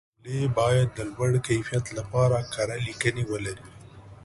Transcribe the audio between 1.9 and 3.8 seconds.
لپاره کره لیکنې ولري.